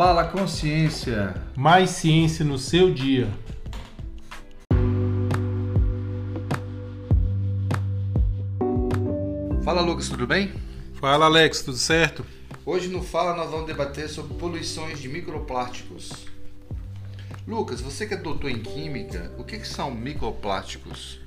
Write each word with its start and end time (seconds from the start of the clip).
Fala 0.00 0.24
Consciência. 0.24 1.34
Mais 1.54 1.90
ciência 1.90 2.42
no 2.42 2.56
seu 2.56 2.90
dia. 2.90 3.28
Fala 9.62 9.82
Lucas, 9.82 10.08
tudo 10.08 10.26
bem? 10.26 10.54
Fala 10.94 11.26
Alex, 11.26 11.60
tudo 11.60 11.76
certo? 11.76 12.24
Hoje 12.64 12.88
no 12.88 13.02
Fala 13.02 13.36
nós 13.36 13.50
vamos 13.50 13.66
debater 13.66 14.08
sobre 14.08 14.32
poluições 14.38 14.98
de 14.98 15.06
microplásticos. 15.06 16.10
Lucas, 17.46 17.82
você 17.82 18.06
que 18.06 18.14
é 18.14 18.16
doutor 18.16 18.50
em 18.50 18.60
química, 18.60 19.30
o 19.36 19.44
que, 19.44 19.58
que 19.58 19.68
são 19.68 19.90
microplásticos? 19.90 21.20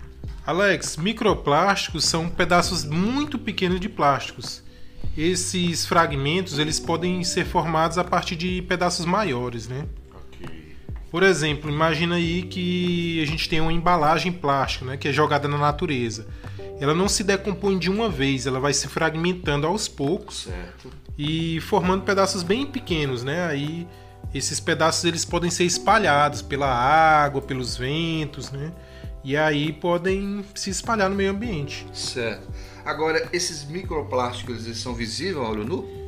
Alex, 0.43 0.97
microplásticos 0.97 2.05
são 2.05 2.27
pedaços 2.27 2.83
muito 2.83 3.37
pequenos 3.37 3.79
de 3.79 3.87
plásticos. 3.87 4.63
Esses 5.17 5.85
fragmentos 5.85 6.57
eles 6.57 6.79
podem 6.79 7.23
ser 7.23 7.45
formados 7.45 7.97
a 7.97 8.03
partir 8.03 8.35
de 8.35 8.61
pedaços 8.63 9.05
maiores, 9.05 9.67
né? 9.67 9.85
Por 11.11 11.21
exemplo, 11.21 11.69
imagina 11.69 12.15
aí 12.15 12.41
que 12.41 13.21
a 13.21 13.25
gente 13.27 13.47
tem 13.47 13.61
uma 13.61 13.71
embalagem 13.71 14.31
plástica, 14.31 14.83
né, 14.83 14.97
que 14.97 15.07
é 15.07 15.13
jogada 15.13 15.47
na 15.47 15.59
natureza. 15.59 16.25
Ela 16.81 16.95
não 16.95 17.07
se 17.07 17.23
decompõe 17.23 17.77
de 17.77 17.87
uma 17.87 18.09
vez, 18.09 18.47
ela 18.47 18.59
vai 18.59 18.73
se 18.73 18.87
fragmentando 18.87 19.67
aos 19.67 19.87
poucos 19.87 20.45
Certo. 20.45 20.89
e 21.15 21.61
formando 21.61 22.03
pedaços 22.03 22.41
bem 22.41 22.65
pequenos, 22.65 23.23
né? 23.23 23.45
Aí 23.45 23.87
esses 24.33 24.59
pedaços 24.59 25.05
eles 25.05 25.23
podem 25.23 25.51
ser 25.51 25.65
espalhados 25.65 26.41
pela 26.41 26.67
água, 26.67 27.43
pelos 27.43 27.77
ventos, 27.77 28.51
né? 28.51 28.73
E 29.23 29.37
aí 29.37 29.71
podem 29.71 30.43
se 30.53 30.69
espalhar 30.69 31.09
no 31.09 31.15
meio 31.15 31.31
ambiente. 31.31 31.87
Certo. 31.93 32.47
Agora, 32.83 33.29
esses 33.31 33.63
microplásticos 33.63 34.65
eles 34.65 34.77
são 34.77 34.93
visíveis 34.93 35.37
ao 35.37 35.51
olho 35.51 35.63
nu? 35.63 36.03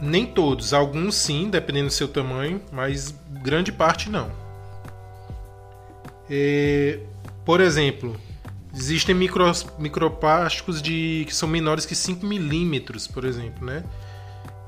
Nem 0.00 0.26
todos, 0.26 0.74
alguns 0.74 1.14
sim, 1.14 1.48
dependendo 1.48 1.86
do 1.86 1.92
seu 1.92 2.08
tamanho, 2.08 2.60
mas 2.70 3.14
grande 3.42 3.72
parte 3.72 4.10
não. 4.10 4.30
É, 6.28 6.98
por 7.44 7.60
exemplo, 7.60 8.20
existem 8.74 9.14
micro, 9.14 9.50
microplásticos 9.78 10.82
de, 10.82 11.24
que 11.26 11.34
são 11.34 11.48
menores 11.48 11.86
que 11.86 11.94
5 11.94 12.26
milímetros, 12.26 13.06
por 13.06 13.24
exemplo, 13.24 13.64
né? 13.64 13.82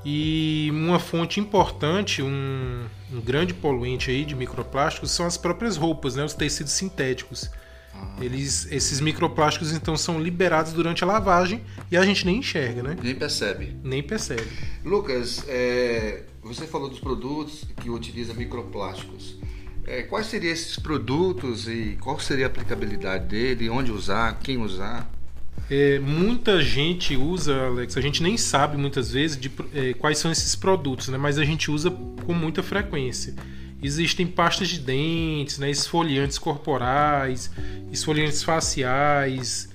E 0.05 0.69
uma 0.71 0.99
fonte 0.99 1.39
importante, 1.39 2.21
um, 2.21 2.85
um 3.11 3.19
grande 3.19 3.53
poluente 3.53 4.09
aí 4.09 4.23
de 4.23 4.35
microplásticos 4.35 5.11
são 5.11 5.25
as 5.25 5.37
próprias 5.37 5.75
roupas, 5.75 6.15
né? 6.15 6.23
Os 6.23 6.33
tecidos 6.33 6.71
sintéticos. 6.73 7.51
Eles, 8.19 8.67
esses 8.71 8.99
microplásticos 8.99 9.71
então 9.71 9.95
são 9.95 10.19
liberados 10.19 10.73
durante 10.73 11.03
a 11.03 11.07
lavagem 11.07 11.61
e 11.91 11.97
a 11.97 12.03
gente 12.03 12.25
nem 12.25 12.37
enxerga, 12.37 12.81
né? 12.81 12.97
Nem 13.01 13.15
percebe. 13.15 13.75
Nem 13.83 14.01
percebe. 14.01 14.47
Lucas, 14.83 15.43
é, 15.47 16.23
você 16.41 16.65
falou 16.65 16.89
dos 16.89 16.99
produtos 16.99 17.65
que 17.81 17.89
utilizam 17.89 18.35
microplásticos. 18.35 19.37
É, 19.85 20.01
quais 20.01 20.27
seriam 20.27 20.51
esses 20.51 20.77
produtos 20.77 21.67
e 21.67 21.97
qual 22.01 22.19
seria 22.19 22.45
a 22.45 22.49
aplicabilidade 22.49 23.25
dele? 23.25 23.69
Onde 23.69 23.91
usar? 23.91 24.39
Quem 24.39 24.57
usar? 24.57 25.09
É, 25.69 25.99
muita 25.99 26.61
gente 26.61 27.15
usa, 27.15 27.67
Alex, 27.67 27.97
a 27.97 28.01
gente 28.01 28.23
nem 28.23 28.37
sabe 28.37 28.77
muitas 28.77 29.11
vezes 29.11 29.37
de, 29.37 29.51
é, 29.73 29.93
quais 29.93 30.17
são 30.17 30.31
esses 30.31 30.55
produtos, 30.55 31.09
né? 31.09 31.17
mas 31.17 31.37
a 31.37 31.43
gente 31.43 31.69
usa 31.69 31.91
com 31.91 32.33
muita 32.33 32.63
frequência. 32.63 33.33
Existem 33.81 34.25
pastas 34.25 34.69
de 34.69 34.79
dentes, 34.79 35.59
né? 35.59 35.69
esfoliantes 35.69 36.37
corporais, 36.37 37.51
esfoliantes 37.91 38.41
faciais, 38.43 39.69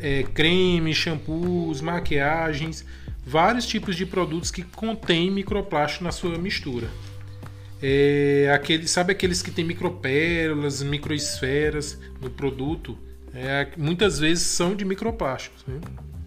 é, 0.00 0.22
cremes, 0.22 0.96
shampoos, 0.96 1.80
maquiagens, 1.80 2.84
vários 3.26 3.66
tipos 3.66 3.96
de 3.96 4.06
produtos 4.06 4.50
que 4.50 4.62
contêm 4.62 5.30
microplástico 5.30 6.04
na 6.04 6.12
sua 6.12 6.38
mistura. 6.38 6.88
É, 7.82 8.52
aquele, 8.54 8.86
sabe 8.86 9.12
aqueles 9.12 9.42
que 9.42 9.50
tem 9.50 9.64
micropérolas, 9.64 10.82
microesferas 10.82 11.98
no 12.20 12.30
produto? 12.30 12.96
É, 13.34 13.68
muitas 13.76 14.20
vezes 14.20 14.44
são 14.44 14.76
de 14.76 14.84
microplásticos. 14.84 15.64
Né? 15.66 15.80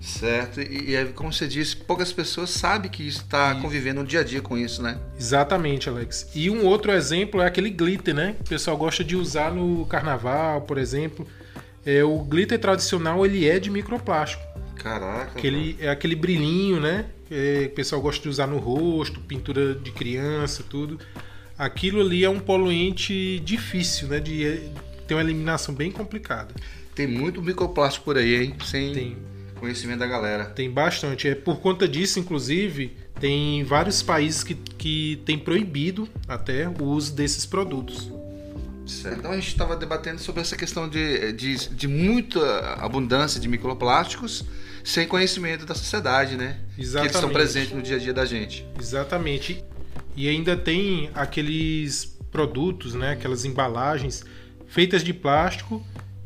Certo, 0.06 0.62
e, 0.62 0.96
e 0.96 1.06
como 1.14 1.34
você 1.34 1.48
disse, 1.48 1.76
poucas 1.76 2.14
pessoas 2.14 2.52
sabem 2.52 2.92
que 2.92 3.08
está 3.08 3.56
convivendo 3.56 4.02
no 4.02 4.08
dia 4.08 4.20
a 4.20 4.24
dia 4.24 4.40
com 4.40 4.56
isso, 4.56 4.84
né? 4.84 5.00
Exatamente, 5.18 5.90
Alex. 5.90 6.30
E 6.36 6.48
um 6.48 6.64
outro 6.64 6.92
exemplo 6.92 7.42
é 7.42 7.48
aquele 7.48 7.72
glitter, 7.72 8.14
né? 8.14 8.36
Que 8.38 8.44
o 8.44 8.50
pessoal 8.50 8.78
gosta 8.78 9.04
de 9.04 9.16
usar 9.16 9.52
no 9.52 9.84
carnaval, 9.88 10.62
por 10.62 10.78
exemplo. 10.78 11.28
É, 11.84 12.04
o 12.04 12.20
glitter 12.20 12.60
tradicional 12.60 13.26
ele 13.26 13.50
é 13.50 13.60
de 13.60 13.72
microplástico. 13.72 14.44
Caraca. 14.76 15.32
Aquele, 15.38 15.76
é 15.80 15.90
aquele 15.90 16.16
brilhinho, 16.16 16.80
né? 16.80 17.06
É, 17.32 17.62
que 17.62 17.72
o 17.72 17.76
pessoal 17.76 18.00
gosta 18.00 18.22
de 18.22 18.30
usar 18.30 18.46
no 18.46 18.60
rosto, 18.60 19.20
pintura 19.20 19.74
de 19.74 19.92
criança, 19.92 20.64
tudo. 20.70 21.00
Aquilo 21.58 22.00
ali 22.00 22.24
é 22.24 22.30
um 22.30 22.40
poluente 22.40 23.40
difícil, 23.40 24.08
né? 24.10 24.20
De 24.20 24.70
ter 25.08 25.16
uma 25.16 25.22
eliminação 25.22 25.74
bem 25.74 25.92
complicada. 25.92 26.54
Tem 26.94 27.08
muito 27.08 27.42
microplástico 27.42 28.06
por 28.06 28.18
aí, 28.18 28.36
hein? 28.36 28.56
Sem 28.64 28.94
Tem. 28.94 29.35
Conhecimento 29.66 30.00
da 30.00 30.08
galera. 30.08 30.46
Tem 30.46 30.70
bastante. 30.70 31.28
É 31.28 31.36
por 31.36 31.60
conta 31.60 31.88
disso, 31.88 32.20
inclusive, 32.20 32.96
tem 33.20 33.64
vários 33.64 34.04
países 34.04 34.44
que, 34.44 34.54
que 34.54 35.22
têm 35.26 35.38
proibido 35.38 36.08
até 36.28 36.70
o 36.70 36.84
uso 36.84 37.14
desses 37.14 37.46
produtos. 37.46 38.12
Certo. 38.86 39.18
Então 39.18 39.32
a 39.32 39.36
gente 39.36 39.48
estava 39.48 39.76
debatendo 39.76 40.22
sobre 40.22 40.42
essa 40.42 40.56
questão 40.56 40.88
de, 40.88 41.34
de, 41.34 41.70
de 41.70 41.88
muita 41.88 42.76
abundância 42.76 43.42
de 43.42 43.48
microplásticos 43.48 44.46
sem 44.84 45.08
conhecimento 45.08 45.66
da 45.66 45.74
sociedade, 45.74 46.38
né? 46.38 46.60
Que 46.76 46.82
eles 46.82 46.90
estão 46.90 47.04
Exatamente. 47.04 47.34
presentes 47.34 47.72
no 47.72 47.82
dia 47.82 47.96
a 47.96 48.00
dia 48.00 48.14
da 48.14 48.26
gente. 48.26 48.64
Exatamente. 48.80 49.64
E 50.16 50.30
ainda 50.30 50.56
tem 50.56 51.10
aqueles 51.16 52.16
produtos, 52.32 52.94
né, 52.94 53.14
aquelas 53.14 53.46
embalagens 53.46 54.24
feitas 54.68 55.04
de 55.04 55.14
plástico 55.14 55.84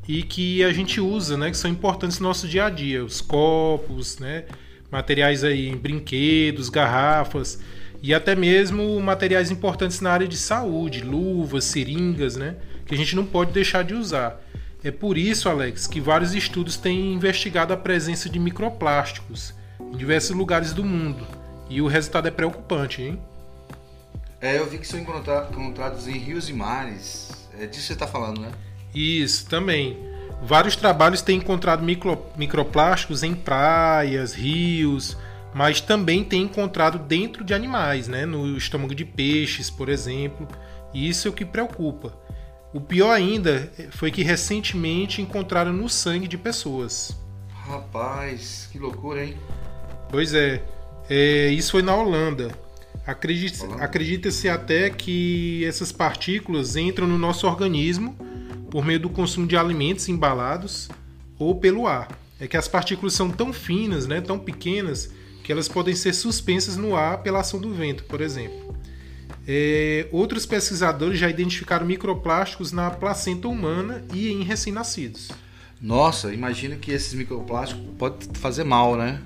e 0.10 0.24
que 0.24 0.64
a 0.64 0.74
gente 0.74 1.00
usa, 1.00 1.38
né, 1.38 1.52
que 1.52 1.58
são 1.58 1.70
importantes 1.70 2.20
no 2.20 2.28
nosso 2.28 2.48
dia 2.48 2.66
a 2.66 2.70
dia, 2.72 3.06
os 3.06 3.22
copos, 3.22 4.18
né, 4.18 4.46
materiais 4.92 5.44
aí, 5.44 5.76
brinquedos, 5.76 6.68
garrafas 6.68 7.60
e 8.02 8.12
até 8.12 8.36
mesmo 8.36 9.00
materiais 9.00 9.52
importantes 9.52 10.02
na 10.02 10.12
área 10.12 10.28
de 10.28 10.36
saúde, 10.36 11.02
luvas, 11.02 11.66
seringas, 11.66 12.36
né, 12.36 12.56
que 12.88 12.96
a 12.96 12.98
gente 12.98 13.16
não 13.16 13.24
pode 13.24 13.52
deixar 13.52 13.84
de 13.84 13.94
usar. 13.94 14.42
É 14.84 14.90
por 14.90 15.16
isso, 15.16 15.48
Alex, 15.48 15.86
que 15.86 16.02
vários 16.02 16.34
estudos 16.34 16.76
têm 16.76 17.14
investigado 17.14 17.72
a 17.72 17.78
presença 17.78 18.28
de 18.28 18.40
microplásticos 18.40 19.54
em 19.80 19.96
diversos 19.96 20.36
lugares 20.36 20.74
do 20.74 20.84
mundo. 20.84 21.28
E 21.70 21.84
o 21.84 21.88
resultado 21.88 22.28
é 22.28 22.32
preocupante, 22.32 23.04
hein? 23.04 23.22
É, 24.42 24.58
eu 24.58 24.68
vi 24.68 24.80
que 24.80 24.88
são 24.88 25.00
encontra- 25.00 25.48
encontrados 25.52 26.08
em 26.08 26.18
rios 26.18 26.50
e 26.50 26.54
mares. 26.54 27.48
É 27.60 27.68
disso 27.68 27.82
que 27.82 27.88
você 27.88 27.94
está 27.94 28.08
falando, 28.08 28.42
né? 28.42 28.50
Isso, 28.94 29.48
também. 29.48 29.98
Vários 30.42 30.76
trabalhos 30.76 31.22
têm 31.22 31.38
encontrado 31.38 31.84
micro, 31.84 32.18
microplásticos 32.38 33.24
em 33.24 33.36
praias, 33.36 34.34
rios, 34.34 35.18
mas 35.54 35.82
também 35.82 36.24
têm 36.24 36.44
encontrado 36.44 36.98
dentro 37.00 37.44
de 37.44 37.54
animais, 37.54 38.08
né? 38.08 38.26
no 38.26 38.58
estômago 38.58 38.96
de 38.96 39.04
peixes, 39.04 39.70
por 39.70 39.90
exemplo. 39.90 40.48
E 40.94 41.08
isso 41.10 41.28
é 41.28 41.32
o 41.32 41.34
que 41.34 41.46
preocupa. 41.46 42.18
O 42.74 42.80
pior 42.80 43.12
ainda 43.12 43.72
foi 43.92 44.12
que 44.12 44.24
recentemente 44.24 45.22
encontraram 45.22 45.74
no 45.74 45.90
sangue 45.90 46.28
de 46.28 46.38
pessoas. 46.38 47.18
Rapaz, 47.52 48.70
que 48.72 48.80
loucura, 48.80 49.26
hein? 49.26 49.36
Pois 50.10 50.34
é, 50.34 50.64
é, 51.10 51.48
isso 51.50 51.72
foi 51.72 51.82
na 51.82 51.96
Holanda. 51.96 52.52
Acredita- 53.06 53.66
Holanda. 53.66 53.84
Acredita-se 53.84 54.48
até 54.48 54.90
que 54.90 55.66
essas 55.66 55.92
partículas 55.92 56.76
entram 56.76 57.08
no 57.08 57.18
nosso 57.18 57.46
organismo 57.48 58.16
por 58.70 58.86
meio 58.86 59.00
do 59.00 59.10
consumo 59.10 59.48
de 59.48 59.58
alimentos 59.58 60.08
embalados 60.10 60.90
ou 61.38 61.56
pelo 61.56 61.88
ar. 61.88 62.08
É 62.40 62.48
que 62.48 62.58
as 62.58 62.68
partículas 62.68 63.14
são 63.14 63.30
tão 63.30 63.52
finas, 63.52 64.08
né, 64.08 64.22
tão 64.22 64.40
pequenas, 64.40 65.12
que 65.44 65.52
elas 65.52 65.68
podem 65.68 65.96
ser 65.96 66.14
suspensas 66.14 66.78
no 66.78 66.96
ar 66.96 67.24
pela 67.24 67.40
ação 67.40 67.60
do 67.60 67.74
vento, 67.74 68.04
por 68.06 68.22
exemplo. 68.22 68.76
É, 69.48 70.08
outros 70.12 70.46
pesquisadores 70.46 71.20
já 71.20 71.30
identificaram 71.30 71.86
microplásticos 71.86 72.72
na 72.72 72.92
placenta 72.92 73.48
humana 73.48 74.06
e 74.14 74.32
em 74.32 74.44
recém-nascidos. 74.44 75.30
Nossa, 75.82 76.34
imagina 76.34 76.76
que 76.76 76.92
esses 76.92 77.14
microplásticos 77.14 77.84
podem 77.98 78.30
fazer 78.34 78.64
mal, 78.64 78.96
né? 78.96 79.22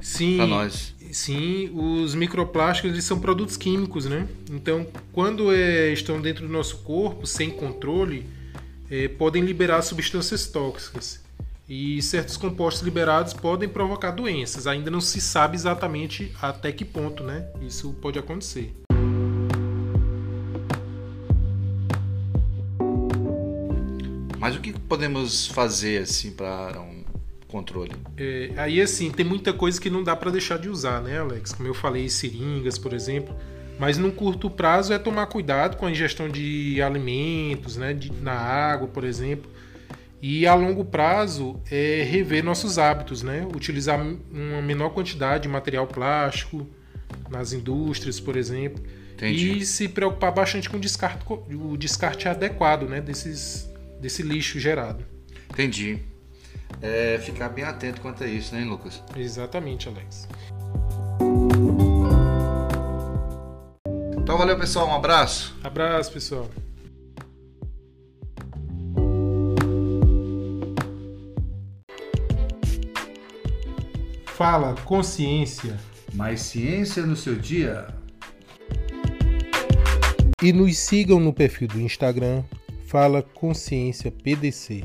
Sim, 0.00 0.36
Pra 0.38 0.46
nós. 0.46 0.94
Sim, 1.12 1.70
os 1.72 2.14
microplásticos 2.16 2.90
eles 2.90 3.04
são 3.04 3.20
produtos 3.20 3.56
químicos, 3.56 4.06
né? 4.06 4.26
Então, 4.50 4.84
quando 5.12 5.52
é, 5.52 5.92
estão 5.92 6.20
dentro 6.20 6.44
do 6.44 6.52
nosso 6.52 6.78
corpo 6.78 7.24
sem 7.24 7.50
controle, 7.50 8.26
é, 8.90 9.08
podem 9.08 9.42
liberar 9.42 9.82
substâncias 9.82 10.46
tóxicas. 10.46 11.22
E 11.68 12.02
certos 12.02 12.36
compostos 12.36 12.82
liberados 12.82 13.32
podem 13.32 13.68
provocar 13.68 14.10
doenças. 14.10 14.66
Ainda 14.66 14.90
não 14.90 15.00
se 15.00 15.20
sabe 15.20 15.56
exatamente 15.56 16.30
até 16.40 16.70
que 16.70 16.84
ponto, 16.84 17.24
né? 17.24 17.48
Isso 17.62 17.94
pode 18.02 18.18
acontecer. 18.18 18.74
Mas 24.38 24.56
o 24.56 24.60
que 24.60 24.78
podemos 24.78 25.46
fazer 25.46 26.02
assim 26.02 26.32
para 26.32 26.78
um 26.78 27.02
controle? 27.48 27.92
É, 28.18 28.52
aí, 28.58 28.78
assim, 28.78 29.10
tem 29.10 29.24
muita 29.24 29.54
coisa 29.54 29.80
que 29.80 29.88
não 29.88 30.04
dá 30.04 30.14
para 30.14 30.30
deixar 30.30 30.58
de 30.58 30.68
usar, 30.68 31.00
né, 31.00 31.18
Alex? 31.18 31.54
Como 31.54 31.66
eu 31.66 31.72
falei, 31.72 32.10
seringas, 32.10 32.76
por 32.76 32.92
exemplo. 32.92 33.34
Mas 33.78 33.98
no 33.98 34.12
curto 34.12 34.48
prazo 34.48 34.92
é 34.92 34.98
tomar 34.98 35.26
cuidado 35.26 35.76
com 35.76 35.86
a 35.86 35.90
ingestão 35.90 36.28
de 36.28 36.80
alimentos, 36.80 37.76
né, 37.76 37.92
de, 37.92 38.12
na 38.12 38.32
água, 38.32 38.86
por 38.86 39.04
exemplo. 39.04 39.50
E 40.22 40.46
a 40.46 40.54
longo 40.54 40.84
prazo 40.84 41.60
é 41.70 42.02
rever 42.02 42.42
nossos 42.42 42.78
hábitos, 42.78 43.22
né? 43.22 43.46
Utilizar 43.54 44.00
uma 44.00 44.62
menor 44.62 44.88
quantidade 44.88 45.42
de 45.42 45.50
material 45.50 45.86
plástico 45.86 46.66
nas 47.28 47.52
indústrias, 47.52 48.18
por 48.18 48.34
exemplo. 48.34 48.82
Entendi. 49.12 49.58
E 49.58 49.66
se 49.66 49.86
preocupar 49.86 50.32
bastante 50.32 50.70
com 50.70 50.78
o 50.78 50.80
descarte, 50.80 51.24
o 51.30 51.76
descarte 51.76 52.26
adequado, 52.26 52.88
né? 52.88 53.02
Desses, 53.02 53.68
desse 54.00 54.22
lixo 54.22 54.58
gerado. 54.58 55.04
Entendi. 55.50 55.98
É, 56.80 57.18
ficar 57.22 57.50
bem 57.50 57.64
atento 57.64 58.00
quanto 58.00 58.24
a 58.24 58.26
isso, 58.26 58.54
né, 58.54 58.64
Lucas? 58.64 59.02
Exatamente, 59.14 59.88
Alex. 59.88 60.26
Então 64.24 64.38
valeu, 64.38 64.58
pessoal. 64.58 64.88
Um 64.88 64.94
abraço. 64.94 65.54
Abraço, 65.62 66.10
pessoal. 66.10 66.48
Fala 74.24 74.74
Consciência. 74.86 75.78
Mais 76.14 76.40
ciência 76.40 77.04
no 77.04 77.14
seu 77.14 77.36
dia. 77.36 77.86
E 80.42 80.54
nos 80.54 80.78
sigam 80.78 81.20
no 81.20 81.32
perfil 81.34 81.68
do 81.68 81.78
Instagram 81.78 82.42
Fala 82.86 83.22
Consciência 83.22 84.10
PDC. 84.10 84.84